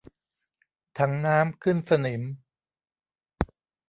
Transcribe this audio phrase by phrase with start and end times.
[0.97, 2.21] ถังน้ำขึ้นสนิม